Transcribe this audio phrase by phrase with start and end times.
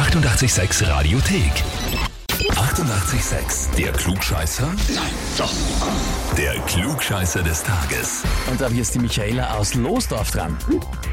[0.00, 2.09] 886 Radiothek.
[2.60, 3.74] 88,6.
[3.76, 4.66] Der Klugscheißer?
[4.66, 5.50] Nein, doch.
[6.36, 8.22] Der Klugscheißer des Tages.
[8.50, 10.56] Und da habe ich jetzt die Michaela aus Losdorf dran.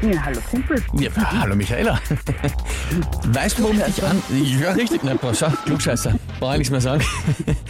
[0.02, 0.82] Ja, hallo Kumpel.
[0.92, 1.98] Ja, hallo Michaela.
[3.28, 4.22] Weißt du, warum ich dich an...
[4.60, 5.00] Ja, richtig.
[5.02, 6.14] Na, boah, schau, Klugscheißer.
[6.38, 7.02] Brauche ich nichts mehr sagen.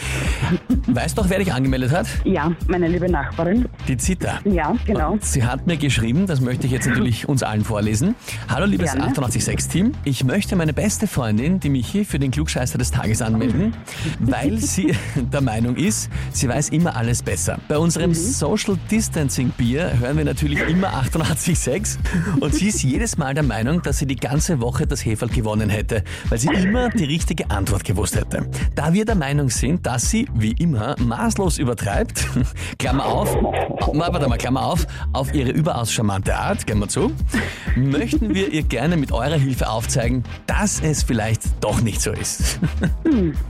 [0.89, 2.09] Weißt du auch, wer dich angemeldet hat?
[2.25, 3.69] Ja, meine liebe Nachbarin.
[3.87, 4.41] Die Zita.
[4.45, 5.13] Ja, genau.
[5.13, 8.17] Und sie hat mir geschrieben, das möchte ich jetzt natürlich uns allen vorlesen.
[8.49, 9.13] Hallo liebes Gerne.
[9.13, 13.68] 886-Team, ich möchte meine beste Freundin, die Michi, für den Klugscheißer des Tages anmelden,
[14.19, 17.59] weil sie der Meinung ist, sie weiß immer alles besser.
[17.69, 21.99] Bei unserem Social Distancing Bier hören wir natürlich immer 886
[22.41, 25.71] und sie ist jedes Mal der Meinung, dass sie die ganze Woche das Heferl gewonnen
[25.71, 28.49] hätte, weil sie immer die richtige Antwort gewusst hätte.
[28.75, 32.27] Da wir der Meinung sind, dass sie, wie immer, maßlos übertreibt,
[32.79, 37.13] Klammer auf, warte mal, Klammer auf, auf ihre überaus charmante Art, gehen wir zu,
[37.77, 42.59] möchten wir ihr gerne mit eurer Hilfe aufzeigen, dass es vielleicht doch nicht so ist.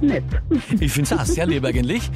[0.08, 0.24] Nett.
[0.80, 2.10] Ich finde es auch sehr lieb eigentlich.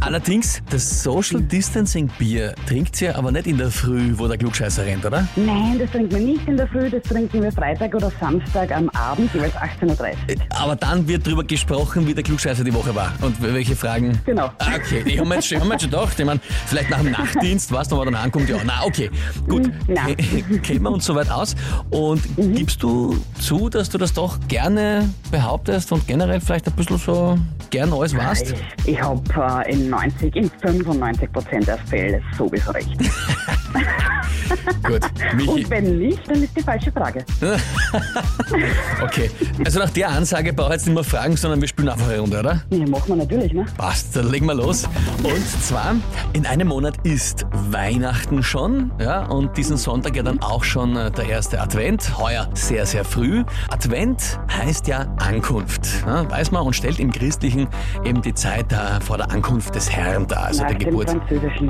[0.00, 4.84] Allerdings, das Social Distancing Bier trinkt ihr aber nicht in der Früh, wo der Klugscheißer
[4.84, 5.26] rennt, oder?
[5.36, 8.88] Nein, das trinken wir nicht in der Früh, das trinken wir Freitag oder Samstag am
[8.90, 10.16] Abend, jeweils 18.30 Uhr.
[10.58, 14.18] Aber dann wird drüber gesprochen, wie der Klugscheißer die Woche war und welche Fragen.
[14.24, 14.46] Genau.
[14.58, 16.90] Ah, Okay, ich habe mir, jetzt schon- ich hab mir schon gedacht, ich mein, vielleicht
[16.90, 19.10] nach dem Nachtdienst, was noch, dann ankommt, ja, na okay,
[19.48, 20.06] gut, Na.
[20.06, 21.54] Ke- kennen wir uns soweit aus
[21.90, 22.22] und
[22.54, 27.38] gibst du zu, dass du das doch gerne behauptest und generell vielleicht ein bisschen so
[27.70, 28.52] gern alles warst?
[28.84, 29.22] Ich, ich habe
[29.66, 32.96] äh, in 90, in 95 Prozent der Fälle sowieso recht.
[34.86, 35.00] Gut,
[35.36, 37.24] Michi, Und wenn nicht, dann ist die falsche Frage.
[39.02, 39.30] okay,
[39.64, 42.20] also nach der Ansage brauche ich jetzt nicht mehr fragen, sondern wir spielen einfach eine
[42.20, 42.62] Runde, oder?
[42.70, 43.64] Ja, machen wir natürlich, ne?
[43.76, 44.88] Passt, dann legen wir los.
[45.22, 45.94] Und zwar,
[46.32, 51.10] in einem Monat ist Weihnachten schon, ja, und diesen Sonntag ja dann auch schon äh,
[51.10, 53.44] der erste Advent, heuer sehr, sehr früh.
[53.70, 57.68] Advent heißt ja Ankunft, ja, weiß man, und stellt im Christlichen
[58.04, 61.16] eben die Zeit äh, vor der Ankunft des Herrn dar, also Nach der Geburt.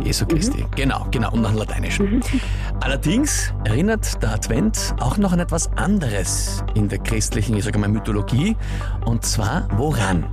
[0.05, 0.65] Jesu Christi.
[0.77, 2.23] Genau, genau, und nach dem Lateinischen.
[2.81, 7.89] Allerdings erinnert der Advent auch noch an etwas anderes in der christlichen, ich sage mal,
[7.89, 8.57] Mythologie,
[9.05, 10.25] und zwar woran?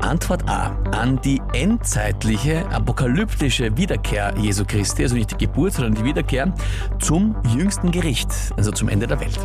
[0.00, 0.76] Antwort A.
[0.92, 6.52] An die endzeitliche, apokalyptische Wiederkehr Jesu Christi, also nicht die Geburt, sondern die Wiederkehr
[7.00, 9.38] zum jüngsten Gericht, also zum Ende der Welt.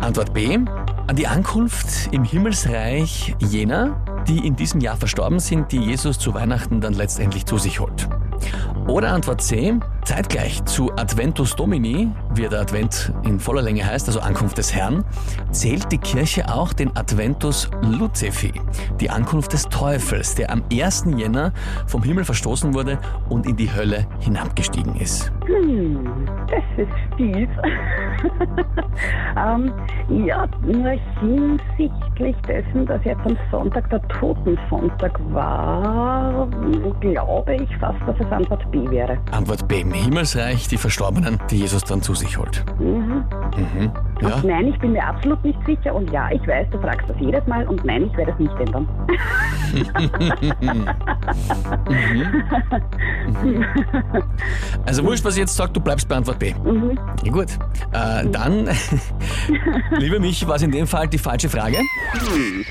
[0.00, 0.58] Antwort B.
[1.06, 6.32] An die Ankunft im Himmelsreich jener, die in diesem Jahr verstorben sind, die Jesus zu
[6.32, 8.08] Weihnachten dann letztendlich zu sich holt.
[8.86, 9.74] Oder Antwort C,
[10.04, 15.04] zeitgleich zu Adventus Domini, wie der Advent in voller Länge heißt, also Ankunft des Herrn,
[15.50, 18.52] zählt die Kirche auch den Adventus Lucifi,
[19.00, 21.04] die Ankunft des Teufels, der am 1.
[21.16, 21.52] Jänner
[21.86, 25.32] vom Himmel verstoßen wurde und in die Hölle hinabgestiegen ist.
[25.46, 27.48] Hm, das ist fies.
[29.36, 29.72] ähm,
[30.26, 30.90] ja, nur
[31.20, 36.48] hinsichtlich dessen, dass jetzt am Sonntag der Totensonntag war,
[37.00, 39.18] glaube ich fast, dass es Antwort B wäre.
[39.32, 42.64] Antwort B, im Himmelsreich die Verstorbenen, die Jesus dann zu sich holt.
[42.78, 43.24] Mhm.
[43.56, 43.92] Mhm.
[44.20, 44.36] Ja.
[44.36, 45.94] Und nein, ich bin mir absolut nicht sicher.
[45.94, 47.66] Und ja, ich weiß, du fragst das jedes Mal.
[47.66, 48.86] Und nein, ich werde es nicht ändern.
[54.86, 56.54] Also wurscht, was ich jetzt sage, du bleibst bei Antwort B.
[56.64, 56.98] Mhm.
[57.22, 57.48] Ja, gut.
[57.92, 58.68] Äh, dann,
[59.98, 61.78] liebe Michi, war es in dem Fall die falsche Frage.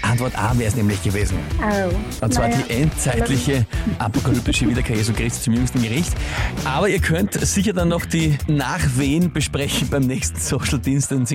[0.02, 1.38] Antwort A wäre es nämlich gewesen.
[1.62, 2.26] Oh.
[2.26, 2.64] Und zwar Naja.
[2.68, 3.66] die endzeitliche
[4.00, 6.14] apokalyptische Wiederkehr Jesu Christi zum jüngsten Gericht.
[6.66, 10.80] Aber ihr könnt sicher dann noch die Nachwehen besprechen beim nächsten Social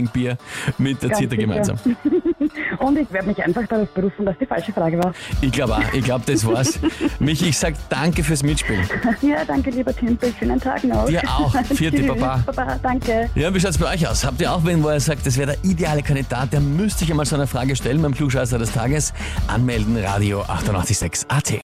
[0.05, 0.37] Distancing Bier
[0.79, 1.43] mit der Ganz Zita sicher.
[1.43, 1.79] gemeinsam.
[2.79, 5.15] Und ich werde mich einfach darauf berufen, dass die falsche Frage war.
[5.41, 6.79] Ich glaube auch, ich glaube, das war's.
[7.19, 8.87] Michi, ich sag danke fürs Mitspielen.
[9.23, 10.33] Ja, danke, lieber Timpel.
[10.39, 11.07] Schönen Tag noch.
[11.07, 11.55] Dir auch.
[11.65, 12.43] Vierte, Tschüss, Baba.
[12.47, 13.31] Baba, danke.
[13.35, 14.25] Ja, wie schaut's bei euch aus?
[14.25, 17.11] Habt ihr auch wen, wo ihr sagt, das wäre der ideale Kandidat, der müsste sich
[17.11, 19.13] einmal so eine Frage stellen beim Klugscheißer des Tages?
[19.49, 21.64] Anmelden, Radio 886 AT.